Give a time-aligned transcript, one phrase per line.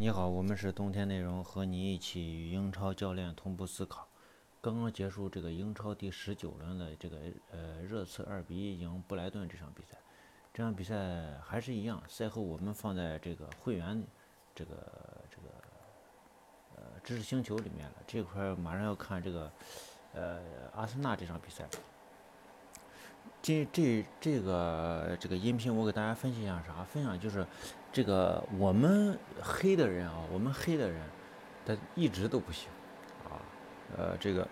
[0.00, 4.08] 你好，我们是冬天内容，和你一起与英超教练同步思考。
[4.58, 7.18] 刚刚结束这个英超第十九轮的这个
[7.50, 9.98] 呃热刺二比一赢布莱顿这场比赛，
[10.54, 14.02] 这场比赛还是一样，赛后我们放在这个会员
[14.54, 14.74] 这个
[15.28, 15.48] 这个
[16.76, 17.96] 呃知识星球里面了。
[18.06, 19.52] 这块儿马上要看这个
[20.14, 20.40] 呃
[20.74, 21.68] 阿森纳这场比赛。
[23.42, 26.84] 这这这个这个音频我给大家分析一下啥？
[26.84, 27.46] 分享就是
[27.92, 31.00] 这个我们黑的人啊，我们黑的人，
[31.66, 32.68] 他一直都不行
[33.24, 33.34] 啊。
[33.96, 34.46] 呃，这个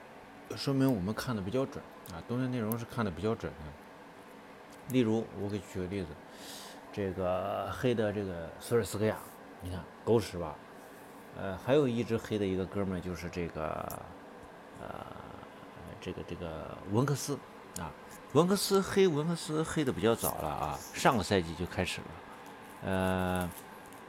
[0.57, 1.83] 说明我们看的比较准
[2.13, 4.93] 啊，冬天内容是看的比较准的。
[4.93, 6.09] 例如，我给举个例子，
[6.93, 9.17] 这个黑的这个索尔斯克亚，
[9.61, 10.57] 你看狗屎吧？
[11.37, 13.63] 呃，还有一只黑的一个哥们儿就是这个
[14.81, 14.89] 呃
[16.01, 17.39] 这个这个文克斯
[17.79, 17.93] 啊。
[18.33, 22.07] 文克斯黑文克斯黑的比较早了啊，上个赛季就开始了，
[22.85, 23.51] 呃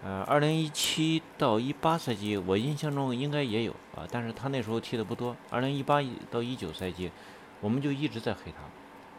[0.04, 5.36] 呃，二零一七到一八赛季，我印象中应该也有啊，但是他那时候踢的不多。
[5.50, 7.12] 二零一八到一九赛季，
[7.60, 8.60] 我们就一直在黑他。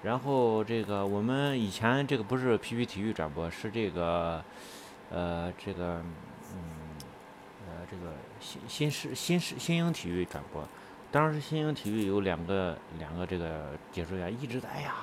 [0.03, 4.43] 然后这个我们以前这个不是 PP 体育转播，是这个
[5.11, 6.03] 呃这个
[6.55, 6.97] 嗯
[7.67, 10.67] 呃这个新新世新世新英体育转播。
[11.13, 14.95] 当时新兴体育有两个两个这个解说员一直在，哎呀，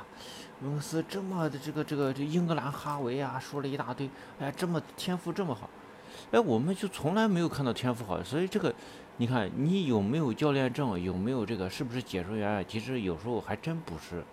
[0.62, 5.70] 文克斯这么的这个这个这英格兰哈维啊，说了一大堆，哎，这么天赋这么好，
[6.32, 8.74] 哎，我们就从来没有看到天赋好，所以这个，
[9.18, 14.24] 你看你有没有教练证，有没有这个是不是解说员，其实有时候还真不是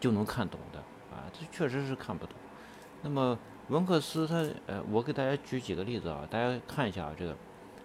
[0.00, 0.80] 就能看懂的
[1.14, 2.34] 啊，这确实是看不懂。
[3.02, 3.38] 那么
[3.68, 4.34] 文克斯他，
[4.66, 7.36] 呃，我给大家举几个例子啊，大家看一下啊，这个，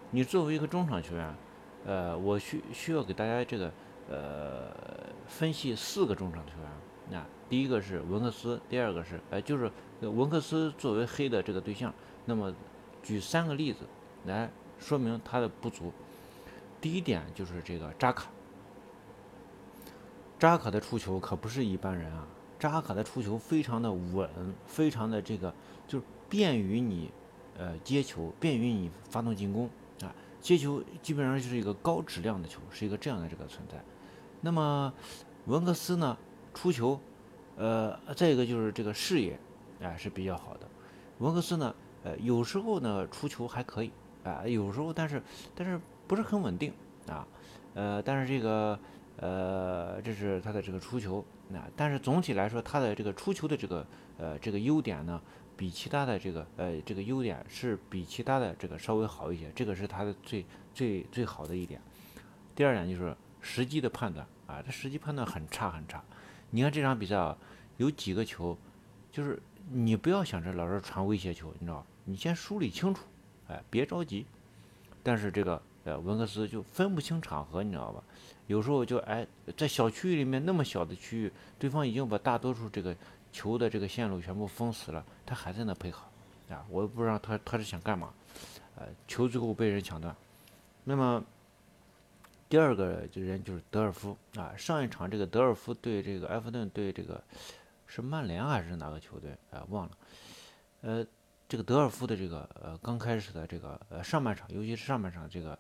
[0.09, 1.35] 你作为一个中场球员。
[1.85, 3.71] 呃，我需需要给大家这个
[4.09, 4.69] 呃
[5.25, 6.69] 分析四个中场球员。
[7.09, 11.93] 那第一个是文克斯，第二个是呃就是文克斯作为黑的这个对象。
[12.25, 12.53] 那么
[13.01, 13.79] 举三个例子
[14.25, 15.93] 来说明他的不足。
[16.79, 18.27] 第一点就是这个扎卡，
[20.37, 22.27] 扎卡的出球可不是一般人啊，
[22.59, 24.29] 扎卡的出球非常的稳，
[24.67, 25.53] 非常的这个
[25.87, 27.09] 就是便于你
[27.57, 29.69] 呃接球，便于你发动进攻
[30.01, 30.13] 啊。
[30.39, 33.83] 接球基本上就是一个高质量的球，是一个这样的这个存在。
[34.41, 34.93] 那么
[35.45, 36.15] 文克斯呢，
[36.57, 36.99] 出球，
[37.55, 39.39] 呃，再一个就是这个视野，
[39.79, 40.67] 哎是比较好的。
[41.19, 43.91] 文克斯呢，呃，有时候呢出球还可以，
[44.23, 45.21] 啊，有时候但是
[45.53, 46.73] 但是不是很稳定
[47.07, 47.27] 啊，
[47.75, 48.79] 呃，但是这个
[49.17, 53.85] 呃这是他的这个出球，那但是总体来说他的这个出球的这个
[54.17, 55.21] 呃这个优点呢。
[55.55, 61.81] 比其他的这个呃这个优点是比其他的这个稍微好一些，这个是他的最最最好的一点。
[62.53, 66.03] 第二点就是时机的判断啊，他实际判断很差很差。
[66.49, 67.37] 你看这场比赛啊，
[67.77, 68.57] 有几个球，
[69.11, 69.39] 就是
[69.71, 73.03] 你不要想着老是传威胁球，你知道你先梳理清楚，
[73.47, 74.25] 哎，别着急。
[75.03, 78.03] 但是这个呃文克斯就分不清场合，你知道吧？
[78.47, 79.25] 有时候就哎
[79.55, 82.95] 在小区域里面那么小的区域，对方已经把大多数这个。
[83.29, 86.01] 球的这个线路全部封死了，他还在那配合，
[86.49, 88.11] 啊，我也不知道他他是想干嘛，
[88.75, 90.15] 呃，球最后被人抢断。
[90.85, 91.23] 那么
[92.49, 97.21] 第二个就人就是德尔夫啊，上一场这个德尔夫对这个埃弗顿对这个
[97.85, 99.65] 是曼联还是哪个球队啊？
[99.69, 99.97] 忘了。
[100.81, 101.05] 呃，
[101.49, 105.59] 这个德尔夫的这个呃刚开始的这个呃上半场，尤其是上半场这个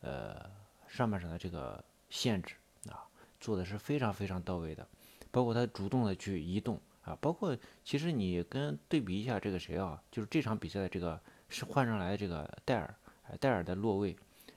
[0.00, 0.48] 呃
[0.86, 2.54] 上半场的这个限制
[2.88, 3.02] 啊，
[3.40, 4.86] 做的是非常非常到位的，
[5.30, 6.80] 包括他主动的去移动。
[7.02, 12.94] 啊，包括其实你跟对比一下这个谁啊，就是这场比赛的这个是换上来的这个戴尔，
[13.40, 14.14] 戴尔的落位，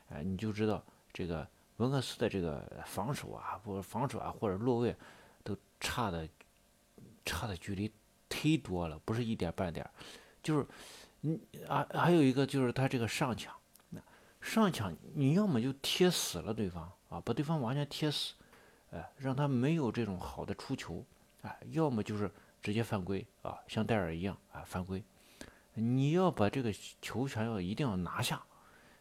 [0.10, 0.84] 哎，你就知道
[1.14, 1.48] 这个
[1.82, 4.96] 文克斯的这个防守啊，不防守啊，或者落位
[5.44, 6.30] 都差的
[7.26, 7.92] 差的距离
[8.30, 9.90] 忒多了，不是一点半点，
[10.44, 10.68] 就是
[11.22, 13.54] 你啊，还有一个就是他这个上抢，
[14.40, 18.36] 上抢你要么就贴死了对方啊，把对方完全贴死，
[18.92, 21.04] 哎，让他没有这种好的出球。
[21.42, 22.30] 啊，要么就是
[22.62, 25.04] 直接犯规啊，像戴尔一样啊犯规。
[25.74, 26.72] 你要把这个
[27.02, 28.40] 球权要一定要拿下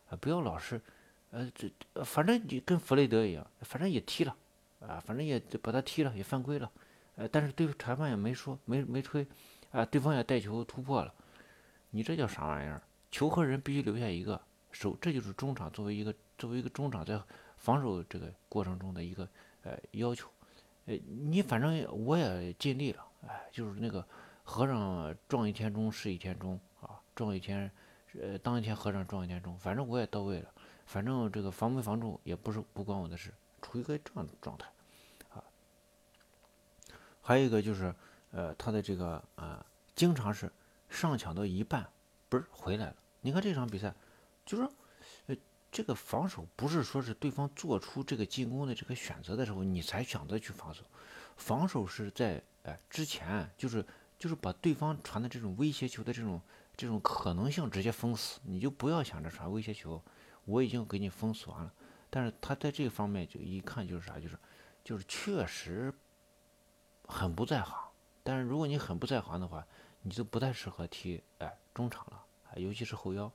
[0.09, 0.81] 啊，不要老是，
[1.30, 1.71] 呃，这
[2.04, 4.36] 反正你跟弗雷德一样，反正也踢了
[4.80, 6.71] 啊，反正也把他踢了，也犯规了，
[7.16, 9.27] 呃，但是对裁判也没说，没没吹，
[9.71, 11.15] 啊，对方也带球突破了，
[11.91, 12.82] 你这叫啥玩意儿？
[13.10, 14.41] 球和人必须留下一个
[14.72, 17.21] 守，这就是中场作为一个作为一个中场在
[17.56, 19.28] 防守这个过程中的一个
[19.62, 20.28] 呃要求。
[20.86, 24.04] 呃，你反正我也尽力了，哎，就是那个
[24.42, 27.71] 和尚撞一天钟是一天钟啊，撞一天，
[28.18, 30.53] 呃，当一天和尚撞一天钟，反正我也到位了，
[30.86, 34.68] 反正这个防没防住也不是不关我的事，处于一个这样的状态，
[35.34, 35.45] 啊，
[37.21, 37.95] 还有一个就是，
[38.33, 39.65] 呃，他的这个啊，
[39.95, 40.51] 经常是
[40.89, 41.89] 上抢到一半，
[42.28, 42.97] 不是回来了。
[43.21, 43.95] 你看这场比赛，
[44.45, 44.72] 就是说，
[45.27, 45.36] 呃，
[45.71, 50.83] 这个防守不是说是对方做出这个进攻的这个选择的时候，你才选择去防守，
[51.36, 53.84] 防守是在哎之前，就是
[54.18, 56.41] 就是把对方传的这种威胁球的这种
[56.80, 60.03] 这种可能性直接封死，你就不要想着传威胁球，
[60.47, 61.71] 我已经给你封死完了。
[62.09, 64.38] 但是他在这方面就一看就是啥，就是
[64.82, 65.92] 就是确实
[67.06, 67.78] 很不在行。
[68.22, 69.62] 但是如果你很不在行的话，
[70.00, 72.24] 你就不太适合踢哎中场了，
[72.56, 73.30] 尤其是后腰。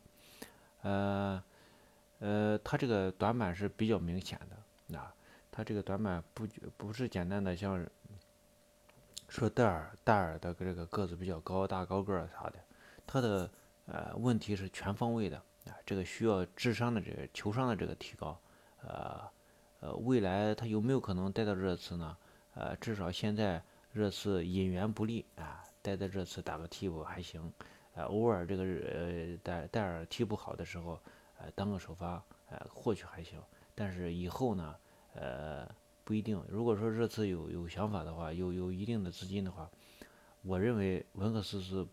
[0.81, 1.43] 呃，
[2.17, 5.13] 呃，他这个短板是比较明显的，啊，
[5.51, 6.47] 他这个短板不
[6.77, 7.85] 不是简单的像
[9.29, 12.55] 说戴尔戴尔的这个个子比较高大高个儿啥的，
[13.07, 13.49] 他的
[13.85, 18.39] 呃问题是全方位的啊，这个需要智商的这个球商的这个提高，
[18.81, 19.21] 呃
[19.79, 22.17] 呃，未来他有没有可能带到热刺呢？
[22.53, 27.51] 呃，至少现在热刺引援不利啊，带在热刺打个替补还行。
[27.93, 30.99] 呃，偶尔这个呃戴戴尔踢不好的时候，
[31.37, 33.41] 呃，当个首发，呃，或许还行。
[33.73, 34.75] 但是以后呢，
[35.13, 35.69] 呃，
[36.03, 36.43] 不一定。
[36.49, 39.69] 如果说热刺有有想法的话，有有一定的资金的话，
[40.41, 41.85] 我认为文克斯是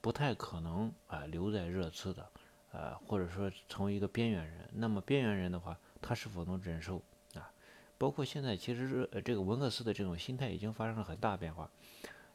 [0.00, 2.30] 不太可能啊留在热刺的，
[2.72, 4.68] 呃，或者说成为一个边缘人。
[4.72, 7.02] 那么边缘人的话，他是否能忍受
[7.34, 7.50] 啊？
[7.96, 11.70] 包括现在其实是这个文克斯的这种心态已经发生了很大变化。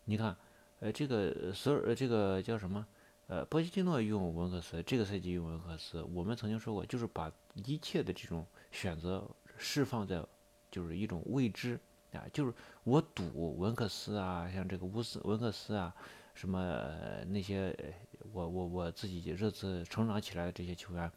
[0.06, 0.36] 你看，
[0.80, 2.86] 呃，这个所有这个叫什么？
[3.28, 9.26] 呃，波切蒂诺用文克斯，这个赛季用文克斯，我们曾经说过，就是把一切的这种选择
[9.58, 10.22] 释放在，
[10.70, 11.80] 就是一种未知
[12.12, 15.96] 啊，就是我赌文克斯啊，像这个乌斯文克斯啊，
[16.34, 16.86] 什么
[17.28, 17.76] 那些，
[18.32, 21.12] 我我我自己这次成长起来的这些球员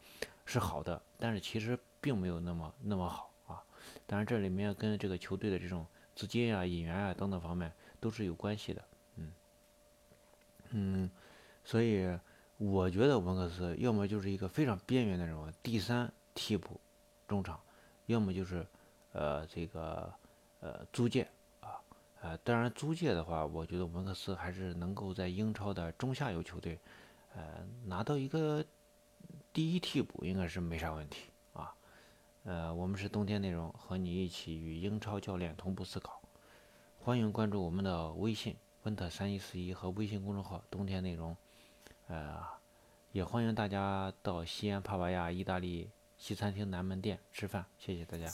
[0.44, 3.62] 是好的，但是其实并没有那么那么好啊。
[4.06, 8.84] 当然这里面跟这个球队的这种资金啊、引援啊等等方面都是有关系的，
[9.16, 9.32] 嗯
[10.70, 11.10] 嗯。
[11.68, 12.16] 所以，
[12.58, 16.80] 我觉得文克斯要么就是一个非常边缘的人物，第三替补
[17.26, 17.60] 中场，
[18.06, 18.64] 要么就是，
[19.10, 20.14] 呃，这个，
[20.60, 21.26] 呃，租借，
[22.26, 26.76] 呃，当然租借的话，我觉得文克斯还是能够在英超的中下游球队，
[27.37, 28.64] 呃，拿到一个
[29.52, 31.73] 第一替补应该是没啥问题啊。
[32.43, 36.20] 呃，我们是冬天内容，和你一起与英超教练同步思考，
[36.99, 41.37] 欢迎关注我们的微信温特三一四一和微信公众号冬天内容。
[42.08, 42.43] 呃，
[43.12, 45.88] 也欢迎大家到西安帕瓦亚意大利
[46.19, 48.26] 西餐厅南门店吃饭，谢谢大家。